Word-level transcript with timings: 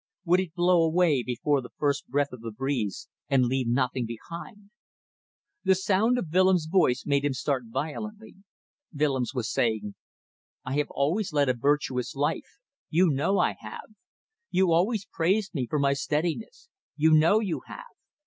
Would 0.25 0.39
it 0.39 0.55
blow 0.55 0.81
away 0.81 1.21
before 1.21 1.61
the 1.61 1.69
first 1.77 2.07
breath 2.07 2.31
of 2.33 2.41
the 2.41 2.49
breeze 2.49 3.07
and 3.29 3.45
leave 3.45 3.67
nothing 3.67 4.07
behind? 4.07 4.71
The 5.63 5.75
sound 5.75 6.17
of 6.17 6.33
Willems' 6.33 6.65
voice 6.65 7.03
made 7.05 7.23
him 7.23 7.33
start 7.35 7.65
violently. 7.67 8.33
Willems 8.91 9.35
was 9.35 9.53
saying 9.53 9.93
"I 10.65 10.73
have 10.77 10.89
always 10.89 11.33
led 11.33 11.49
a 11.49 11.53
virtuous 11.53 12.15
life; 12.15 12.57
you 12.89 13.11
know 13.11 13.37
I 13.37 13.53
have. 13.59 13.91
You 14.49 14.71
always 14.71 15.05
praised 15.05 15.53
me 15.53 15.67
for 15.67 15.77
my 15.77 15.93
steadiness; 15.93 16.67
you 16.95 17.11
know 17.11 17.39
you 17.39 17.61
have. 17.67 17.85